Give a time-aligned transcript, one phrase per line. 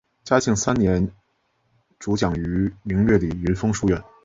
[0.25, 1.11] 嘉庆三年
[1.99, 4.03] 主讲于明月里云峰书院。